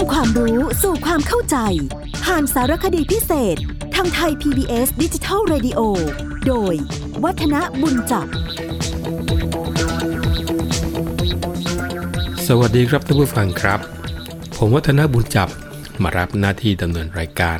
[0.00, 1.56] ำความรู้สู่ความเข้าใจ
[2.24, 3.56] ผ่านสารคดีพิเศษ
[3.94, 5.80] ทางไทย PBS ดิจิทัล Radio
[6.46, 6.74] โดย
[7.24, 8.26] วัฒนบุญจับ
[12.46, 13.80] สวัสดีครับท่านผู้ฟังครับ
[14.56, 15.48] ผมวัฒนบุญจับ
[16.02, 17.58] มารับหน้าที่ดำเนินรายการ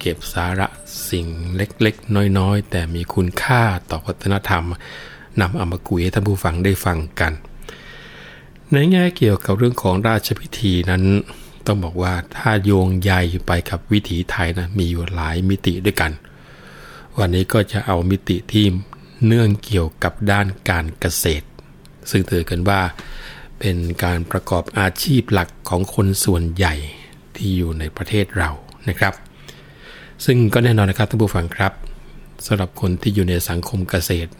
[0.00, 0.66] เก็บสาระ
[1.10, 1.26] สิ่ง
[1.56, 4.64] เล็กๆ น้อยๆ แต่มีคุณค่าต่อวัฒนธรรม
[5.40, 7.32] นำเอามาคุยให้ท่านผู้ฟังได้ฟังกัน
[8.72, 11.04] ในแง่เกี่ยวกับเรื่องของราชพิธีนั้น
[11.66, 13.12] ต้องบอกว่าถ้าโยงใย
[13.46, 16.12] ไปกับวิถีไทยนะมีอยู่หลายมิติด้วยกัน
[17.18, 18.66] วันนี้ก็จะเอามิติที่
[19.26, 21.46] เนื่องเกี่ยวกับด้านการเกษตร
[22.10, 22.80] ซึ่งถือกันว่า
[23.58, 26.74] เป็นการประกอบอาชีพหลักของคนส่วนใหญ่
[27.36, 28.50] ที่อยู่ในประเทศเรา
[28.88, 29.14] นะครับ
[30.24, 31.72] ซึ่งก็แน่นอนนะครับท่านผู้ฟังครับ
[32.46, 34.30] สำหรับคนที่อยู่ในสังคมเกษตร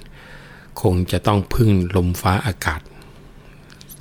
[0.83, 2.81] คงจะต้องพึ่งลมฟ้าอากาศ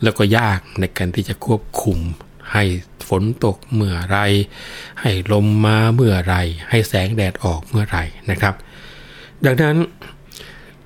[0.04, 1.98] แล้วก็ยากในการที่จะควบคุม
[2.52, 2.64] ให้
[3.08, 4.18] ฝนตกเมื่อไร
[5.02, 6.36] ให้ลมมาเมื่อไร
[6.70, 7.98] ให้แสงแดดออกเมื่อไร
[8.30, 8.56] นะครับ
[9.46, 9.78] ดังนั้น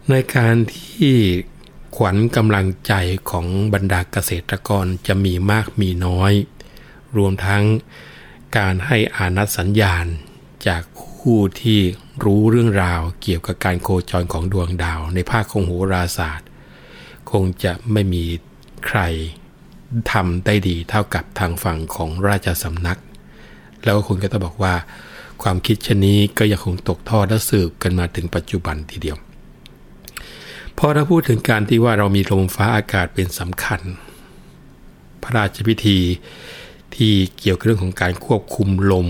[0.10, 1.16] ในการที่
[1.96, 2.94] ขวัญกำลังใจ
[3.30, 6.34] ของบรรดาเกษตรกรจะมีมากมีน้อย
[7.18, 7.64] รวมทั้ง
[8.58, 10.06] การให้อานัดสัญญาณ
[10.68, 10.84] จาก
[11.18, 11.80] ผู้ที่
[12.24, 16.48] รู้เรื่องราวเกี่ยวกับการโคจรของดวงดาวในภาคของโหราศาสตร์
[17.32, 18.24] คงจะไม่มี
[18.88, 19.00] ใคร
[20.12, 23.00] ทำได้ดีเท่ากับทางฝั่งของราชสำนัก
[23.84, 24.74] แล้วคุณก็ต้องบอกว่า
[25.44, 29.18] ความคิดชนนี้ก็ยังคงตกทอดและสืบกันมาถึงปัจจุบันทีเดียว
[30.78, 33.82] พอเราพูดถึงการที่ว่าเรามีลมฟ้าอากาศเป็นสำคัญ
[35.22, 36.00] พระราชพิธี
[36.96, 39.08] ที่เกี่ยวกับเรื่องของการควบคุมลม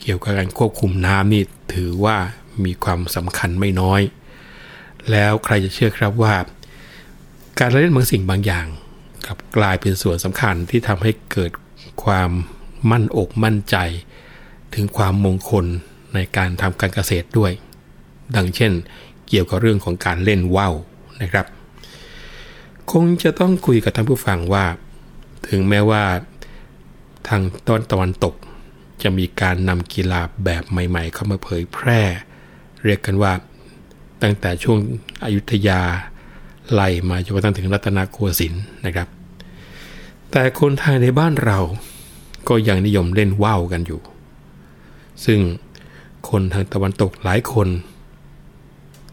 [0.00, 1.42] เกี่ยวกับการควบคุมน้ำนี่
[1.74, 2.16] ถือว่า
[2.64, 4.00] มีความสำคัญไม่น้อย
[5.10, 6.34] แล้วใครจะเชื่อครับว่า
[7.58, 8.66] การเล่นบางสิ่งบางอย่าง
[9.26, 11.52] กลับกลายเป็นส่วนสำคัญที่ทำให้เกิด
[12.04, 12.30] ความ
[12.90, 13.76] มั่นอกมั่นใจ
[14.74, 15.66] ถึงความมงคล
[16.14, 17.52] ในการทำการเกษตรด้วย
[18.36, 18.72] ดังเช่น
[19.28, 20.74] เกี่ยวกับเรื่องของการเล่นว่าว
[21.22, 21.46] นะครับ
[22.92, 24.64] คงจะต้องคุยกับท่านผู้ฟังว่า
[25.48, 26.04] ถึงแม้ว่า
[27.28, 28.34] ทางตอนตะวันตก
[29.02, 32.00] จะมีการนำกีฬาแบบใหม่ ๆ เข้ามาเผยแพร่
[32.84, 33.32] เรียกกันว่า
[34.22, 34.78] ตั้งแต่ช่วง
[35.24, 35.80] อายุทยา
[36.72, 39.08] ไล่มาจนกระทั่งถึงรัตนโกสินทร์นะครับ
[40.30, 41.58] แต่คนไทยในบ้านเรา
[42.48, 44.00] ก็ยังนิยมเล่นว่าวกันอยู่
[45.24, 45.40] ซึ่ง
[46.28, 47.68] คนทางตะวันตกหลายคน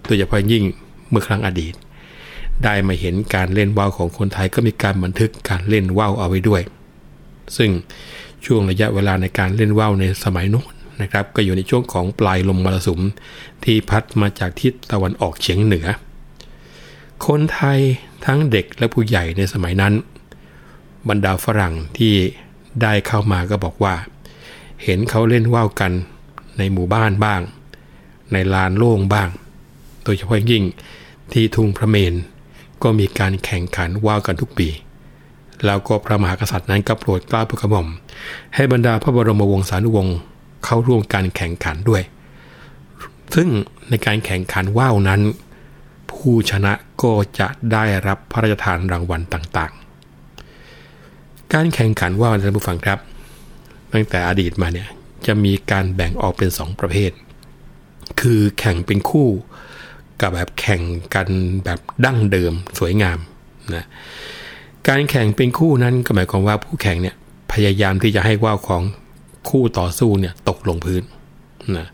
[0.06, 0.64] โดยเฉพาะยิ่ง
[1.10, 1.74] เมื่อครั้งอดีต
[2.64, 6.62] ได้มาเห็นการเล่นว่าวของคนไทยก็มีการบันทึกการเล่นว่าวเอาไว้ด้วย
[7.58, 7.70] ซึ่ง
[8.46, 13.02] ช่วงระยะเวลาในการเล่นว่าวในสมัยโน้นนะครับ ก็อยู่ในช่วงของปลายลมมรสุม
[13.64, 15.88] ที่พัดมาจากทิศตะวันออกเฉียงเหนือ
[17.26, 17.80] คนไทย
[18.26, 19.94] ทั้งเด็กและผู้ใหญ่ในสมัยนั้น
[21.10, 22.14] บรรดาฝรั่งที่
[22.82, 23.96] ได้เข้ามาก็บอกว่า
[24.84, 25.92] เห็นเขาเล่นว่าวกัน
[26.58, 27.42] ในหมู่บ้านบ้าง
[28.32, 29.30] ในลานโล่งบ้าง
[30.04, 30.64] โดยเฉพาะยิ่ง
[31.34, 32.14] ที่ทุ่งพระเมน
[32.84, 34.70] ก็มีการแข่งขันว่าวกันทุกปี
[35.66, 37.88] แล้วก็พระมหากษัตริย์นั้นก็โปรดกล้าโปรดกระหม่อม
[38.56, 40.18] ให้บรรดาพระบรมวงศานุวงศ์
[40.64, 42.04] เข้าร่วมการแข่งขันด้วย
[43.36, 43.48] ซึ่ง
[43.90, 45.22] ในการแข่งขันว่าวนั้น
[46.12, 53.00] ผู้ชนะก็จะได้รับพระราชทานรางวัลต่างๆ การแข่งขันว่าวท่านผู้ฟังครับ
[53.94, 54.88] ตั้งแต่อดีตมาเนี่ย
[55.28, 57.12] จะมีการแบ่งออกเป็น 2 ประเภท
[58.22, 59.28] คือแข่งเป็นคู่
[60.22, 60.82] กับแบบแข่ง
[61.16, 61.28] กัน
[61.66, 63.18] แบบดั้งเดิมสวยงาม
[63.76, 63.86] นะ
[64.88, 67.16] การแข่งเป็นคู่นั้นก็หมายความว่าผู้แข่งเนี่ย
[67.52, 68.84] พยายามที่จะให้ว่าวของ
[69.50, 71.04] คู่ต่อสู้เนี่ยตกลงพื้น
[71.78, 71.88] นะ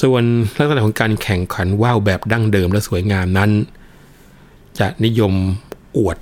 [0.00, 0.24] ส่วน
[0.58, 3.50] ลักษณะของการแข่งขันว่าวแบบดั้งเดิมและสวยงามนั้น
[4.78, 5.34] จะนิยม
[5.98, 6.18] อวด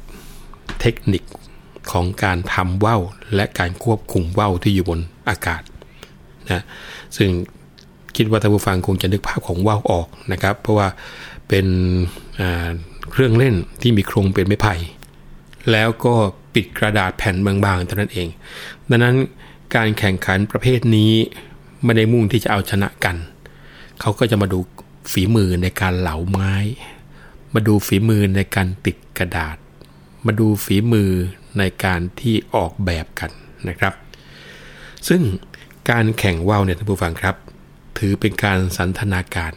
[0.81, 1.22] เทคนิค
[1.93, 3.03] ของการทำว่าว
[3.34, 5.62] และการควบคุมว่าวที่อยู่บนอากาศ
[6.50, 6.62] นะ
[7.16, 7.31] ซึ่ง
[8.16, 10.88] คิดว่าท่านผู้ฟังคงจะนึกภาพของว่าวออกนะครับ เพราะว่า
[11.48, 11.66] เป็น
[13.10, 14.75] เครื่องเล่นที่มีโครงเป็นไม้ไผ่
[15.72, 16.15] แล้วก็
[16.54, 18.28] ปิดกระดาษแผ่นบางๆเท่านั้นเอง
[18.91, 19.15] ดังนั้น
[19.74, 21.12] การแข่งขันประเภทนี้
[21.84, 23.16] ไม่ได้มุ่งที่จะเอาชนะกัน
[24.01, 24.59] เขาก็จะมาดู
[25.13, 26.53] ฝีมือในการเหลาไม้
[27.54, 29.57] มาดูฝีมือในการติดกระดาษ
[30.27, 31.10] มาดูฝีมือ
[31.59, 33.31] ในการที่ออกแบบกัน
[33.69, 33.95] นะครับ
[35.09, 35.22] ซึ่ง
[35.91, 37.37] การแข่งว่าวเนี่ยท่านผู้ฟังครับ
[37.98, 39.53] ถือเป็นการสันทนาการ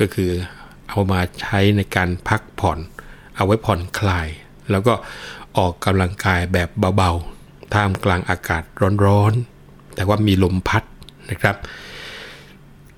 [0.00, 0.30] ก็คือ
[0.88, 2.78] เอามาใช้ในการพักผ่อน
[3.36, 4.28] เอาไว้ผ่อนคลาย
[4.70, 4.94] แล้วก็
[5.58, 8.62] ออกกำลังกายแบบเบาๆท่ามกลางอากาศ
[9.06, 10.82] ร้อนๆ แต่ว่ามีลมพัด
[11.30, 11.56] นะครับ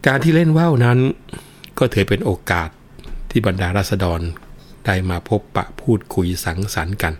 [0.06, 0.98] การที่เล่นว่าวนั้น
[1.78, 2.68] ก็ถือเป็นโอกาส
[3.30, 4.20] ที่บรรดาราษฎร
[4.86, 7.14] ได้มาพบปะพูดคุยสังสรรค์กัน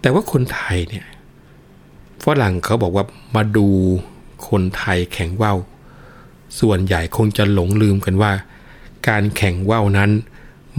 [0.00, 1.06] แต่ว่าคนไทยเนี่ย
[2.24, 3.04] ฝรั่งเขาบอกว่า
[3.36, 3.68] มาดู
[4.48, 5.58] คนไทยแข่งว่าว
[6.60, 8.32] ส่วนใหญ่คงจะหลงลืมกันว่า
[9.08, 10.10] การแข่งว่าวนั้น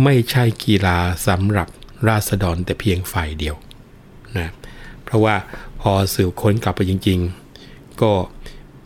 [0.03, 0.97] ไม่ใช่กีฬา
[1.27, 1.67] สำหรับ
[2.07, 3.55] ราษฎรแต่เพียงฝ่ายเดียว
[4.37, 4.49] นะ
[5.03, 5.35] เพราะว่า
[5.81, 7.19] พอสืบค้นกลับไปจริง
[7.59, 8.11] ๆ ก็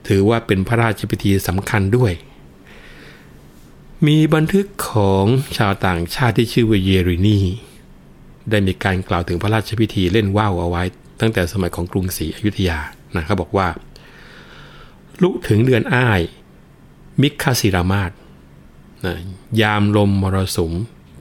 [0.08, 2.14] ถือว่าเป็นพระราชพิธีสำคัญด้วย
[4.08, 5.26] มีบันทึกของ
[5.58, 7.40] ชาวต่างชาติที่ชื่อว่าเยรินี
[8.50, 10.84] ได้มีการกล่าวถึงพระราชพิธีเล่นว่าวเอาไว้
[11.22, 12.80] ตั้งแต่สมัยของกรุงศรีอยุธยา
[13.16, 13.68] นะเขาบอกว่า
[15.22, 16.22] ลุถึงเดือนอ้าย
[17.22, 18.12] มิคาศิรามาศ
[19.06, 19.16] นะ
[19.62, 20.74] ยามลมมรสุม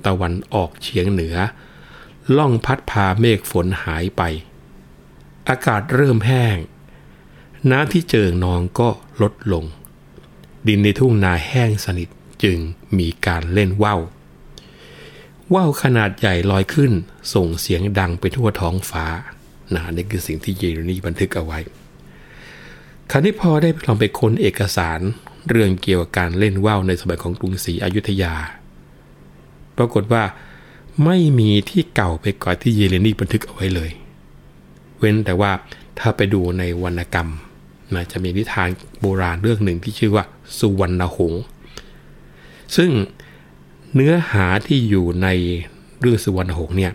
[0.07, 1.37] ตะวันออกเฉียงเหนือ
[2.37, 4.23] ล่องพัดพาเมฆฝนหายไป
[5.49, 6.57] อากาศเริ่มแห้ง
[7.71, 8.89] น้ำที่เจิ่งนองก็
[9.23, 9.65] ลดลง
[10.69, 12.09] ดินในทุ่งนาแห้งสนิท
[12.43, 12.59] จึง
[12.99, 14.01] มีการเล่นว่าว
[15.55, 16.93] ว่าวขนาดใหญ่ลอยขึ้น
[17.35, 19.07] ส่งเสียงดังไปทั่วท้องฟ้า
[19.75, 21.59] นะนี่คือสิ่งที่เยเรนีบันทึกเอาไว้
[23.11, 25.01] คราวนี้พอได้ลองไปค้นเอกสาร
[25.49, 28.35] เรื่องเกี่ยวกับการเล่นว่าวในสมัยของกรุงศรีอยุธยา
[29.77, 30.25] ปรากฏว่า
[31.05, 33.91] ไม่มีที่เก่าไปกว่าที่เยเรนีบันทึกเอาไว้เลย
[34.99, 35.53] เว้นแต่ว่า
[35.99, 37.29] ถ้าไปดูในวรรณกรรม
[37.95, 38.69] นะจะมีนิทาน
[39.01, 40.25] โบราณเรื่องหนึ่งที่ชื่อว่า
[40.59, 41.43] สุวรรณหงษ์
[42.77, 42.91] ซึ่ง
[43.95, 45.29] เนื้อหาที่อยู่ใน
[46.01, 46.93] เรื่องสุวรรณหงษ์เนี่ย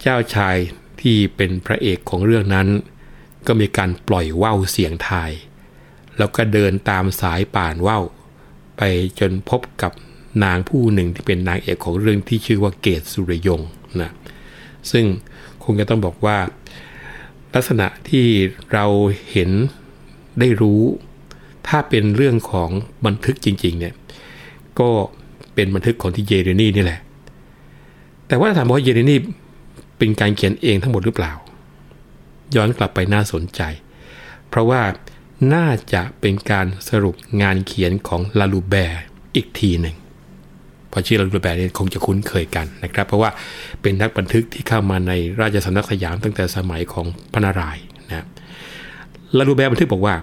[0.00, 0.56] เจ้าชาย
[1.00, 2.68] ที่เป็นพระเอกของเรื่องนั้น
[3.46, 5.30] ก็มีการปล่อยว่าวเสียงทาย
[6.18, 8.04] แล้วก็เดินตามสายป่านว่าว
[8.76, 8.82] ไป
[9.20, 9.92] จนพบกับ
[10.44, 13.60] นางผู้หนึ่งที่เป็นนางเอกของเรื่องที่ชื่อว่าเกตสุริยง
[14.00, 14.10] นะ
[14.90, 15.04] ซึ่ง
[15.64, 16.38] คงจะต้องบอกว่า
[17.54, 18.26] ลักษณะที่
[18.72, 18.86] เรา
[19.30, 19.50] เห็น
[20.40, 20.82] ได้รู้
[21.68, 22.70] ถ้าเป็นเรื่องของ
[23.06, 23.94] บันทึกจริง ๆ เนี่ย
[24.80, 24.90] ก็
[25.54, 27.00] เป็นบันทึกของที่เยเรนีนี่แหละ
[28.28, 29.16] แต่ว่าถามว่าเยเรนี
[29.98, 31.32] เป็นการเขียนเองทั้งหมดหรือเปล่า
[32.56, 33.60] ย้อนกลับไปน่าสนใจ
[34.48, 34.82] เพราะว่า
[35.54, 39.02] น่าจะเป็นการสรุปงานเขียนของลาลูแบร์
[39.34, 39.96] อีกทีหนึ่ง
[40.90, 43.30] พอชื่อลาลูแบร์นี่คงจะคุ้นเคยกันนะครับ เพราะว่า
[43.82, 48.26] เป็นนักบันทึกที่เข้ามาในราชสำนักสยามตั้งแต่สมัยของพระนารายณ์นะ
[49.36, 50.16] ลาลูแบร์บันทึกบอกว่า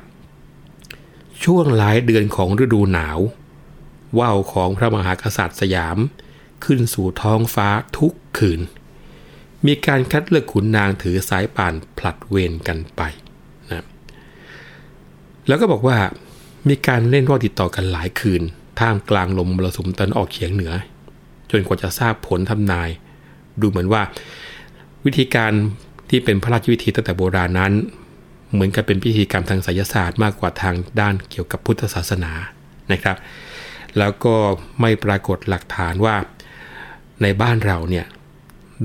[1.43, 3.19] ช่วงหลายเดือนของฤดูหนาว
[4.19, 5.97] ว่าวของพระมหากษัตริย์สยาม
[6.63, 7.67] ขึ้นสู่ท้องฟ้า
[7.97, 8.61] ทุกคืน
[9.65, 13.01] มีการคัดเลือกขุนนางถือสายป่านผลัดเวรกันไป
[13.69, 13.85] นะ
[15.47, 15.97] แล้วก็บอกว่า
[16.67, 18.41] มีการเล่นว่าวติดต่อกันหลายคืน
[18.79, 20.73] ท่ามกลางลมมรสุมตอนออกเฉียงเหนือ
[21.51, 22.89] จนกว่าจะทราบผลทำนาย
[23.61, 24.01] ดูเหมือนว่า
[25.05, 25.51] วิธีการ
[26.09, 27.73] ที่เป็นพระราชวิธีตั้งแต่โบราณนั้น
[28.53, 32.31] เหมือนกับเป็นพิธีกรรมทางไสยศาสตร์มากกว่าทางด้านเกี่ยวกับพุทธศาสนา
[32.91, 33.17] นะครับ
[33.97, 34.35] แล้วก็
[34.81, 36.15] ไม่ปรากฏหลักฐานว่า
[37.21, 38.05] ในบ้านเราเนี่ย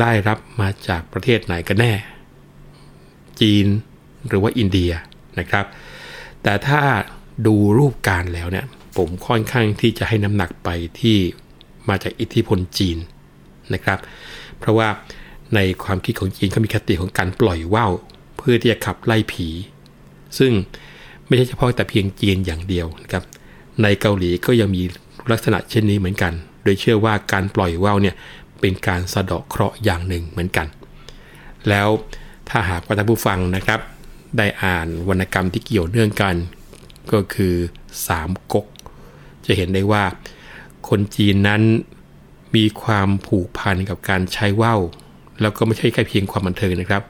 [0.01, 1.93] ได้รับมาจากประเทศไหนกันแน่
[3.41, 3.67] จีน
[4.29, 4.93] หรือว่าอินเดีย
[5.39, 5.67] นะครับ
[6.43, 6.81] แต่ถ้า
[7.47, 10.69] ดูรูปการแล้วเนี่ยผมค่อนข้างที่จะให้น้ำหนักไป
[11.01, 11.17] ที่
[11.89, 12.99] มาจากอิทธิพลจีน
[13.75, 13.99] นะครับ
[14.59, 14.89] เพราะว่า
[15.55, 17.93] ในความคิดของจีนเขามีคติของการปล่อยว่าว
[18.45, 19.49] พื่อที่จะขับไล่ผี
[20.39, 20.53] ซึ่ง
[21.27, 23.25] ไม่ใช่เฉพาะแต่เพียงจีนอย่างเดียวนะครับ
[23.83, 24.83] ในเกาหลีก็ยังมี
[25.31, 26.33] ลักษณะเช่นนี้เหมือนกัน
[26.63, 28.15] โดยเชื่อว่าการปล่อยว่าวเนี่ย
[28.61, 30.67] เป็นการสะเดาะเคราะห์อย่างหนึ่งเหมือนกัน
[31.69, 31.89] แล้ว
[32.49, 33.81] ถ้าหากว่าท่านผู้ฟังนะครับ
[34.39, 36.35] ได้อ่านวรรณกรรมที่เกี่ยวเนื่องกัน
[37.13, 37.55] ก็คือ
[38.07, 38.67] สามก๊ก
[39.47, 40.05] จะเห็นได้ว่า
[40.89, 41.63] คนจีนนั้น
[42.57, 44.81] มีความผูกพันกับการใช้ว่าว
[45.41, 47.03] แล้วก็ไม่ใช่แค่เพียงความบันเทิงนะครับ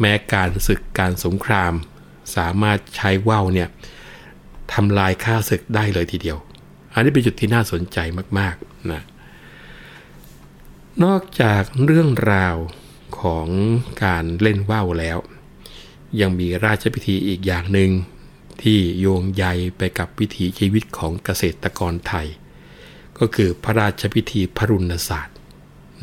[0.00, 1.72] แม้การศึกการสงคราม
[2.36, 3.68] สามารถใช้ว่าวเนี่ย
[4.72, 6.38] ทำลายค่าศึกได้เลยทีเดียว
[6.92, 7.98] อันนี้เป็นจุดที่น่าสนใจ
[8.38, 9.02] มากๆนะ
[11.04, 12.56] นอกจากเรื่องราว
[13.20, 13.48] ของ
[14.04, 15.18] การเล่นว่าวแล้ว
[16.20, 17.90] ยังมีราชพิธีอีกอย่างหนึ่ง
[18.62, 19.44] ที่โยงใย
[19.78, 22.26] ไปกับวิถีชีวิตของเกษตรกรไทย
[23.18, 25.36] ก็คือพระราชพิธีพรุณศาสตร์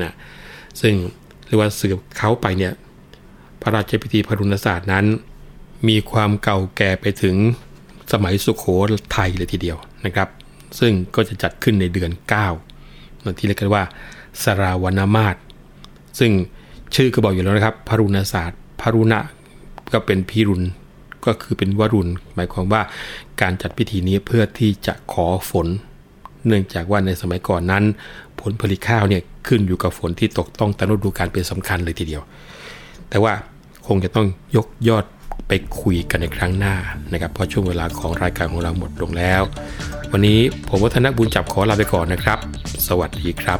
[0.02, 0.14] นะ
[0.82, 0.96] ซึ่ง
[1.46, 2.74] เรียกว่าสืบเขาไปเนี่ย
[3.68, 5.06] พระราชพิธีพรุณศาสตร์นั้น
[5.88, 7.36] มีความเก่าแก่ไปถึง
[8.12, 8.66] สมัยสุขโข
[9.16, 10.30] ทัยเลยทีเดียวนะครับ
[10.80, 12.12] ซึ่งก็จะจัดขึ้นในเดือน
[12.74, 13.84] 9ที่เรียกกันว่า
[14.44, 15.36] สราวนามาศ
[16.20, 16.32] ซึ่ง
[16.96, 19.20] ชื่อก็บอกอยู่แล้วนะครับพรุณศาสตร์พรุณะ
[19.94, 20.64] ก็เป็นพิรุณ
[21.26, 22.82] ก็คือเป็นวรุณ หมายความว่า
[23.42, 25.68] การจัดพิธีนี้เพื่อที่จะขอฝน
[26.48, 27.84] เนื่องจากว่าในสมัยก่อนนั้น
[28.42, 32.22] ผลผลิตข้าวเนี่ยขึ้นอยู่กับฝนที่ตกต้องตามฤดูกาลเป็นสำคัญเลยทีเดียว
[33.10, 33.34] แต่ว่า
[33.88, 35.06] คงจะต้องยกยอด
[35.48, 35.52] ไป
[35.82, 36.76] คุยกันในครั้งหน้า
[37.12, 39.42] นะครับ เพราะช่วงเวลาของรายการของเราหมดลงแล้ว
[40.12, 42.38] วันนี้ผมวัฒนบุญจับขอลาไปก่อนนะครับ
[42.88, 43.60] สวัสดีครับ